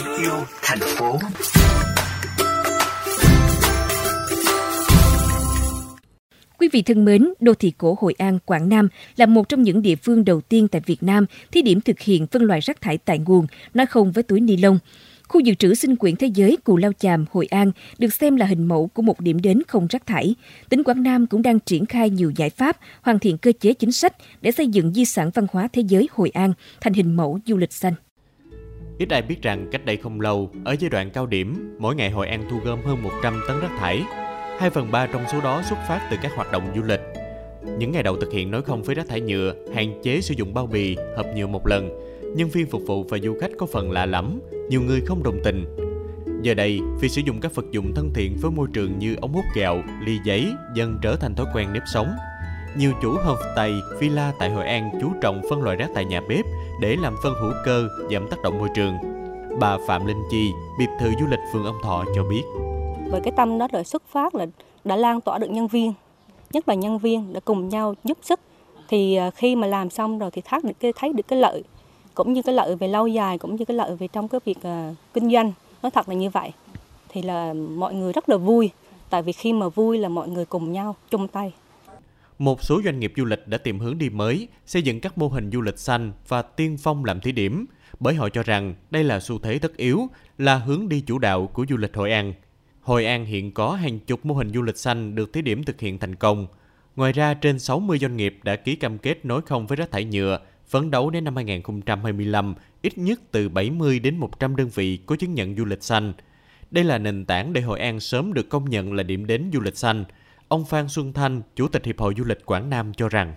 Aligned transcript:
em 0.00 0.22
yêu 0.22 0.44
thành 0.62 0.78
phố. 0.80 1.18
Quý 6.58 6.68
vị 6.72 6.82
thân 6.82 7.04
mến, 7.04 7.28
đô 7.40 7.54
thị 7.54 7.72
cổ 7.78 7.96
Hội 8.00 8.14
An, 8.18 8.38
Quảng 8.44 8.68
Nam 8.68 8.88
là 9.16 9.26
một 9.26 9.48
trong 9.48 9.62
những 9.62 9.82
địa 9.82 9.96
phương 9.96 10.24
đầu 10.24 10.40
tiên 10.40 10.68
tại 10.68 10.82
Việt 10.86 11.02
Nam 11.02 11.26
thí 11.52 11.62
điểm 11.62 11.80
thực 11.80 12.00
hiện 12.00 12.26
phân 12.26 12.42
loại 12.42 12.60
rác 12.60 12.80
thải 12.80 12.98
tại 12.98 13.18
nguồn, 13.18 13.46
nói 13.74 13.86
không 13.86 14.12
với 14.12 14.22
túi 14.22 14.40
ni 14.40 14.56
lông. 14.56 14.78
Khu 15.28 15.40
dự 15.40 15.54
trữ 15.54 15.74
sinh 15.74 15.96
quyển 15.96 16.16
thế 16.16 16.26
giới 16.26 16.56
Cù 16.64 16.76
Lao 16.76 16.92
Chàm, 16.98 17.24
Hội 17.32 17.46
An 17.46 17.72
được 17.98 18.14
xem 18.14 18.36
là 18.36 18.46
hình 18.46 18.66
mẫu 18.66 18.86
của 18.94 19.02
một 19.02 19.20
điểm 19.20 19.40
đến 19.40 19.62
không 19.68 19.86
rác 19.90 20.06
thải. 20.06 20.34
Tỉnh 20.68 20.84
Quảng 20.84 21.02
Nam 21.02 21.26
cũng 21.26 21.42
đang 21.42 21.60
triển 21.60 21.86
khai 21.86 22.10
nhiều 22.10 22.32
giải 22.36 22.50
pháp, 22.50 22.76
hoàn 23.02 23.18
thiện 23.18 23.38
cơ 23.38 23.52
chế 23.60 23.72
chính 23.72 23.92
sách 23.92 24.16
để 24.40 24.52
xây 24.52 24.66
dựng 24.66 24.94
di 24.94 25.04
sản 25.04 25.30
văn 25.34 25.46
hóa 25.52 25.68
thế 25.72 25.82
giới 25.88 26.08
Hội 26.12 26.30
An 26.30 26.52
thành 26.80 26.92
hình 26.92 27.16
mẫu 27.16 27.38
du 27.46 27.56
lịch 27.56 27.72
xanh. 27.72 27.94
Ít 29.00 29.10
ai 29.10 29.22
biết 29.22 29.42
rằng 29.42 29.68
cách 29.72 29.84
đây 29.84 29.96
không 29.96 30.20
lâu, 30.20 30.50
ở 30.64 30.76
giai 30.78 30.90
đoạn 30.90 31.10
cao 31.10 31.26
điểm, 31.26 31.76
mỗi 31.78 31.94
ngày 31.94 32.10
Hội 32.10 32.28
An 32.28 32.44
thu 32.50 32.58
gom 32.64 32.82
hơn 32.82 33.02
100 33.02 33.40
tấn 33.48 33.60
rác 33.60 33.70
thải. 33.78 34.02
2 34.58 34.70
phần 34.70 34.90
3 34.90 35.06
trong 35.06 35.24
số 35.32 35.40
đó 35.40 35.62
xuất 35.68 35.78
phát 35.88 36.08
từ 36.10 36.16
các 36.22 36.32
hoạt 36.34 36.52
động 36.52 36.72
du 36.76 36.82
lịch. 36.82 37.00
Những 37.78 37.92
ngày 37.92 38.02
đầu 38.02 38.16
thực 38.16 38.32
hiện 38.32 38.50
nói 38.50 38.62
không 38.62 38.82
với 38.82 38.94
rác 38.94 39.08
thải 39.08 39.20
nhựa, 39.20 39.54
hạn 39.74 40.00
chế 40.02 40.20
sử 40.20 40.34
dụng 40.34 40.54
bao 40.54 40.66
bì, 40.66 40.96
hộp 41.16 41.26
nhựa 41.36 41.46
một 41.46 41.66
lần, 41.66 41.90
nhân 42.36 42.48
viên 42.48 42.66
phục 42.66 42.82
vụ 42.86 43.02
và 43.02 43.18
du 43.18 43.36
khách 43.40 43.50
có 43.58 43.66
phần 43.66 43.90
lạ 43.90 44.06
lẫm, 44.06 44.40
nhiều 44.68 44.80
người 44.82 45.00
không 45.06 45.22
đồng 45.22 45.40
tình. 45.44 45.76
Giờ 46.42 46.54
đây, 46.54 46.80
việc 47.00 47.08
sử 47.08 47.22
dụng 47.24 47.40
các 47.40 47.54
vật 47.54 47.64
dụng 47.70 47.94
thân 47.94 48.10
thiện 48.14 48.36
với 48.40 48.50
môi 48.50 48.68
trường 48.72 48.98
như 48.98 49.16
ống 49.20 49.32
hút 49.32 49.44
gạo, 49.54 49.82
ly 50.04 50.18
giấy 50.24 50.52
dần 50.74 50.98
trở 51.02 51.16
thành 51.16 51.34
thói 51.34 51.46
quen 51.54 51.72
nếp 51.72 51.82
sống. 51.94 52.10
Nhiều 52.76 52.92
chủ 53.02 53.16
homestay, 53.24 53.72
villa 54.00 54.32
tại 54.38 54.50
Hội 54.50 54.66
An 54.66 54.90
chú 55.00 55.12
trọng 55.22 55.42
phân 55.50 55.62
loại 55.62 55.76
rác 55.76 55.88
tại 55.94 56.04
nhà 56.04 56.20
bếp 56.28 56.44
để 56.80 56.96
làm 56.96 57.16
phân 57.22 57.34
hữu 57.40 57.52
cơ, 57.64 57.88
giảm 58.10 58.28
tác 58.28 58.42
động 58.42 58.58
môi 58.58 58.68
trường. 58.74 58.96
Bà 59.60 59.78
Phạm 59.86 60.06
Linh 60.06 60.22
Chi, 60.30 60.52
biệt 60.78 60.88
thự 61.00 61.10
du 61.20 61.26
lịch 61.26 61.40
phường 61.52 61.64
Ông 61.64 61.78
Thọ 61.82 62.04
cho 62.14 62.24
biết. 62.24 62.42
Với 63.10 63.20
cái 63.20 63.32
tâm 63.36 63.58
đó 63.58 63.68
là 63.72 63.82
xuất 63.82 64.02
phát 64.08 64.34
là 64.34 64.46
đã 64.84 64.96
lan 64.96 65.20
tỏa 65.20 65.38
được 65.38 65.50
nhân 65.50 65.66
viên, 65.66 65.92
nhất 66.52 66.68
là 66.68 66.74
nhân 66.74 66.98
viên 66.98 67.32
đã 67.32 67.40
cùng 67.40 67.68
nhau 67.68 67.94
giúp 68.04 68.18
sức 68.22 68.40
thì 68.88 69.14
à, 69.14 69.30
khi 69.30 69.56
mà 69.56 69.66
làm 69.66 69.90
xong 69.90 70.18
rồi 70.18 70.30
thì 70.30 70.42
thấy 70.44 70.60
được 70.62 70.72
cái 70.80 70.92
thấy 70.96 71.12
được 71.12 71.28
cái 71.28 71.38
lợi 71.38 71.62
cũng 72.14 72.32
như 72.32 72.42
cái 72.42 72.54
lợi 72.54 72.76
về 72.76 72.88
lâu 72.88 73.06
dài 73.06 73.38
cũng 73.38 73.56
như 73.56 73.64
cái 73.64 73.76
lợi 73.76 73.96
về 73.96 74.08
trong 74.08 74.28
cái 74.28 74.40
việc 74.44 74.58
uh, 74.58 74.96
kinh 75.14 75.30
doanh 75.30 75.52
nói 75.82 75.90
thật 75.90 76.08
là 76.08 76.14
như 76.14 76.30
vậy 76.30 76.52
thì 77.08 77.22
là 77.22 77.52
mọi 77.52 77.94
người 77.94 78.12
rất 78.12 78.28
là 78.28 78.36
vui 78.36 78.70
tại 79.10 79.22
vì 79.22 79.32
khi 79.32 79.52
mà 79.52 79.68
vui 79.68 79.98
là 79.98 80.08
mọi 80.08 80.28
người 80.28 80.44
cùng 80.44 80.72
nhau 80.72 80.96
chung 81.10 81.28
tay 81.28 81.52
một 82.40 82.62
số 82.62 82.80
doanh 82.84 83.00
nghiệp 83.00 83.12
du 83.16 83.24
lịch 83.24 83.48
đã 83.48 83.58
tìm 83.58 83.78
hướng 83.78 83.98
đi 83.98 84.10
mới, 84.10 84.48
xây 84.66 84.82
dựng 84.82 85.00
các 85.00 85.18
mô 85.18 85.28
hình 85.28 85.50
du 85.50 85.60
lịch 85.60 85.78
xanh 85.78 86.12
và 86.28 86.42
tiên 86.42 86.76
phong 86.80 87.04
làm 87.04 87.20
thí 87.20 87.32
điểm, 87.32 87.66
bởi 88.00 88.14
họ 88.14 88.28
cho 88.28 88.42
rằng 88.42 88.74
đây 88.90 89.04
là 89.04 89.20
xu 89.20 89.38
thế 89.38 89.58
tất 89.58 89.76
yếu, 89.76 90.08
là 90.38 90.56
hướng 90.56 90.88
đi 90.88 91.00
chủ 91.00 91.18
đạo 91.18 91.46
của 91.46 91.66
du 91.68 91.76
lịch 91.76 91.96
Hội 91.96 92.12
An. 92.12 92.34
Hội 92.80 93.04
An 93.04 93.24
hiện 93.24 93.52
có 93.52 93.72
hàng 93.72 93.98
chục 93.98 94.26
mô 94.26 94.34
hình 94.34 94.52
du 94.52 94.62
lịch 94.62 94.76
xanh 94.76 95.14
được 95.14 95.32
thí 95.32 95.42
điểm 95.42 95.64
thực 95.64 95.80
hiện 95.80 95.98
thành 95.98 96.14
công. 96.14 96.46
Ngoài 96.96 97.12
ra, 97.12 97.34
trên 97.34 97.58
60 97.58 97.98
doanh 97.98 98.16
nghiệp 98.16 98.38
đã 98.42 98.56
ký 98.56 98.76
cam 98.76 98.98
kết 98.98 99.24
nối 99.24 99.42
không 99.42 99.66
với 99.66 99.76
rác 99.76 99.90
thải 99.90 100.04
nhựa, 100.04 100.38
phấn 100.68 100.90
đấu 100.90 101.10
đến 101.10 101.24
năm 101.24 101.36
2025 101.36 102.54
ít 102.82 102.98
nhất 102.98 103.20
từ 103.30 103.48
70 103.48 103.98
đến 103.98 104.16
100 104.16 104.56
đơn 104.56 104.68
vị 104.74 104.98
có 105.06 105.16
chứng 105.16 105.34
nhận 105.34 105.56
du 105.56 105.64
lịch 105.64 105.82
xanh. 105.82 106.12
Đây 106.70 106.84
là 106.84 106.98
nền 106.98 107.24
tảng 107.24 107.52
để 107.52 107.60
Hội 107.60 107.80
An 107.80 108.00
sớm 108.00 108.32
được 108.32 108.48
công 108.48 108.70
nhận 108.70 108.92
là 108.92 109.02
điểm 109.02 109.26
đến 109.26 109.50
du 109.52 109.60
lịch 109.60 109.76
xanh. 109.76 110.04
Ông 110.50 110.64
Phan 110.64 110.88
Xuân 110.88 111.12
Thanh, 111.12 111.42
Chủ 111.56 111.68
tịch 111.68 111.84
Hiệp 111.84 111.98
hội 111.98 112.14
Du 112.18 112.24
lịch 112.24 112.46
Quảng 112.46 112.70
Nam 112.70 112.92
cho 112.94 113.08
rằng 113.08 113.34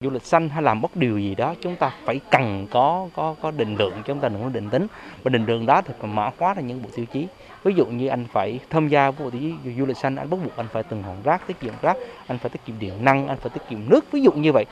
du 0.00 0.10
lịch 0.10 0.22
xanh 0.22 0.48
hay 0.48 0.62
làm 0.62 0.80
bất 0.80 0.96
điều 0.96 1.18
gì 1.18 1.34
đó 1.34 1.54
chúng 1.60 1.76
ta 1.76 1.92
phải 2.04 2.20
cần 2.30 2.66
có 2.70 3.08
có 3.14 3.36
có 3.42 3.50
định 3.50 3.76
lượng 3.76 4.02
chúng 4.06 4.20
ta 4.20 4.28
đừng 4.28 4.42
có 4.42 4.48
định 4.48 4.70
tính 4.70 4.86
và 5.22 5.28
định 5.28 5.46
lượng 5.46 5.66
đó 5.66 5.82
thì 5.82 5.94
phải 6.00 6.10
mã 6.10 6.30
hóa 6.38 6.54
ra 6.54 6.62
những 6.62 6.82
bộ 6.82 6.88
tiêu 6.96 7.06
chí 7.12 7.26
ví 7.64 7.74
dụ 7.74 7.86
như 7.86 8.08
anh 8.08 8.26
phải 8.32 8.60
tham 8.70 8.88
gia 8.88 9.10
bộ 9.10 9.30
tiêu 9.30 9.40
chí 9.40 9.72
du 9.78 9.86
lịch 9.86 9.96
xanh 9.96 10.16
anh 10.16 10.30
bắt 10.30 10.36
buộc 10.44 10.56
anh 10.56 10.66
phải 10.72 10.82
từng 10.82 11.02
hòn 11.02 11.22
rác 11.24 11.46
tiết 11.46 11.60
kiệm 11.60 11.74
rác 11.82 11.96
anh 12.26 12.38
phải 12.38 12.50
tiết 12.50 12.64
kiệm 12.66 12.78
điện 12.78 13.04
năng 13.04 13.28
anh 13.28 13.38
phải 13.38 13.50
tiết 13.54 13.62
kiệm 13.70 13.88
nước 13.88 14.12
ví 14.12 14.22
dụ 14.22 14.32
như 14.32 14.52
vậy 14.52 14.64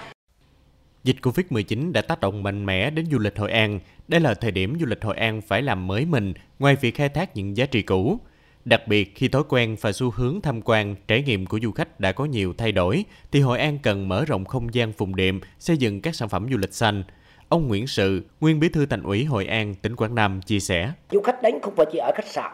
Dịch 1.04 1.16
Covid-19 1.22 1.93
đã 1.93 2.03
tác 2.03 2.21
động 2.21 2.43
mạnh 2.43 2.66
mẽ 2.66 2.91
đến 2.91 3.06
du 3.10 3.19
lịch 3.19 3.38
Hội 3.38 3.53
An. 3.53 3.81
Đây 4.09 4.21
là 4.21 4.34
thời 4.34 4.50
điểm 4.50 4.77
du 4.81 4.87
lịch 4.87 5.04
Hội 5.04 5.16
An 5.16 5.41
phải 5.41 5.62
làm 5.62 5.87
mới 5.87 6.04
mình, 6.04 6.34
ngoài 6.59 6.77
việc 6.77 6.94
khai 6.94 7.09
thác 7.09 7.37
những 7.37 7.56
giá 7.56 7.66
trị 7.66 7.83
cũ. 7.83 8.21
Đặc 8.64 8.88
biệt 8.88 9.12
khi 9.14 9.28
thói 9.28 9.42
quen 9.48 9.76
và 9.80 9.92
xu 9.92 10.10
hướng 10.10 10.41
tham 10.41 10.60
quan, 10.62 10.94
trải 11.08 11.22
nghiệm 11.22 11.47
của 11.47 11.58
du 11.62 11.72
khách 11.72 12.00
đã 12.00 12.12
có 12.12 12.25
nhiều 12.25 12.54
thay 12.58 12.72
đổi, 12.72 13.04
thì 13.32 13.41
Hội 13.41 13.58
An 13.58 13.78
cần 13.82 14.08
mở 14.08 14.25
rộng 14.25 14.44
không 14.44 14.75
gian 14.75 14.92
vùng 14.92 15.16
đệm, 15.16 15.41
xây 15.58 15.76
dựng 15.76 16.00
các 16.00 16.14
sản 16.14 16.28
phẩm 16.28 16.47
du 16.50 16.58
lịch 16.58 16.72
xanh. 16.72 17.03
Ông 17.48 17.69
Nguyễn 17.69 17.86
Sự, 17.86 18.22
nguyên 18.41 18.60
bí 18.60 18.69
thư 18.69 18.86
thành 18.86 19.03
ủy 19.03 19.24
Hội 19.24 19.47
An, 19.47 19.74
tỉnh 19.74 19.97
Quảng 19.97 20.14
Nam 20.14 20.41
chia 20.42 20.60
sẻ. 20.60 20.92
Du 21.10 21.20
khách 21.20 21.42
đến 21.42 21.54
không 21.62 21.74
phải 21.76 21.86
chỉ 21.92 21.98
ở 21.98 22.12
khách 22.14 22.26
sạn, 22.26 22.53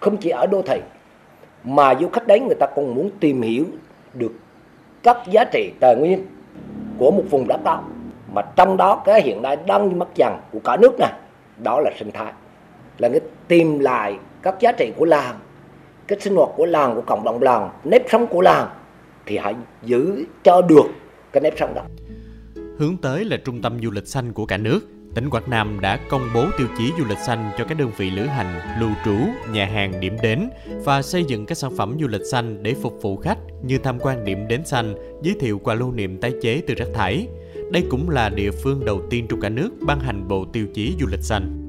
không 0.00 0.16
chỉ 0.16 0.30
ở 0.30 0.46
đô 0.46 0.62
thị, 0.62 0.80
mà 1.64 1.94
du 2.00 2.08
khách 2.08 2.26
đến 2.26 2.46
người 2.46 2.56
ta 2.60 2.66
còn 2.76 2.94
muốn 2.94 3.10
tìm 3.20 3.42
hiểu 3.42 3.66
được 4.14 4.32
các 5.02 5.16
giá 5.30 5.44
trị 5.52 5.72
tài 5.80 5.96
nguyên 5.96 6.26
của 6.98 7.10
một 7.10 7.24
vùng 7.30 7.48
đất 7.48 7.64
đó 7.64 7.84
mà 8.34 8.42
trong 8.56 8.76
đó 8.76 9.02
cái 9.04 9.22
hiện 9.22 9.42
nay 9.42 9.56
đang 9.66 9.98
mất 9.98 10.08
dần 10.14 10.40
của 10.52 10.60
cả 10.64 10.76
nước 10.76 10.92
này 10.98 11.12
đó 11.64 11.80
là 11.80 11.90
sinh 11.98 12.10
thái 12.10 12.32
là 12.98 13.08
cái 13.08 13.20
tìm 13.48 13.78
lại 13.78 14.18
các 14.42 14.54
giá 14.60 14.72
trị 14.72 14.92
của 14.96 15.04
làng 15.04 15.38
cái 16.06 16.20
sinh 16.20 16.34
hoạt 16.34 16.50
của 16.56 16.66
làng 16.66 16.94
của 16.94 17.02
cộng 17.06 17.24
đồng 17.24 17.42
làng 17.42 17.70
nếp 17.84 18.02
sống 18.10 18.26
của 18.26 18.40
làng 18.40 18.68
thì 19.26 19.38
hãy 19.38 19.54
giữ 19.82 20.24
cho 20.44 20.62
được 20.62 20.86
cái 21.32 21.40
nếp 21.40 21.54
sống 21.58 21.74
đó 21.74 21.82
hướng 22.78 22.96
tới 22.96 23.24
là 23.24 23.36
trung 23.44 23.62
tâm 23.62 23.78
du 23.82 23.90
lịch 23.90 24.06
xanh 24.06 24.32
của 24.32 24.46
cả 24.46 24.56
nước 24.56 24.80
tỉnh 25.14 25.30
Quảng 25.30 25.50
Nam 25.50 25.80
đã 25.80 25.96
công 26.08 26.28
bố 26.34 26.46
tiêu 26.58 26.66
chí 26.78 26.92
du 26.98 27.04
lịch 27.04 27.18
xanh 27.18 27.50
cho 27.58 27.64
các 27.64 27.78
đơn 27.78 27.90
vị 27.96 28.10
lữ 28.10 28.22
hành, 28.22 28.80
lưu 28.80 28.90
trú, 29.04 29.16
nhà 29.52 29.66
hàng 29.66 30.00
điểm 30.00 30.16
đến 30.22 30.48
và 30.84 31.02
xây 31.02 31.24
dựng 31.24 31.46
các 31.46 31.58
sản 31.58 31.76
phẩm 31.76 31.96
du 32.00 32.08
lịch 32.08 32.26
xanh 32.30 32.62
để 32.62 32.74
phục 32.74 33.02
vụ 33.02 33.16
khách 33.16 33.38
như 33.62 33.78
tham 33.78 33.98
quan 34.00 34.24
điểm 34.24 34.48
đến 34.48 34.64
xanh, 34.64 34.94
giới 35.22 35.34
thiệu 35.40 35.58
quà 35.58 35.74
lưu 35.74 35.92
niệm 35.92 36.20
tái 36.20 36.32
chế 36.42 36.62
từ 36.66 36.74
rác 36.74 36.88
thải. 36.94 37.28
Đây 37.70 37.84
cũng 37.90 38.10
là 38.10 38.28
địa 38.28 38.50
phương 38.50 38.84
đầu 38.84 39.00
tiên 39.10 39.26
trong 39.28 39.40
cả 39.40 39.48
nước 39.48 39.70
ban 39.80 40.00
hành 40.00 40.28
bộ 40.28 40.44
tiêu 40.52 40.66
chí 40.74 40.94
du 41.00 41.06
lịch 41.06 41.22
xanh. 41.22 41.61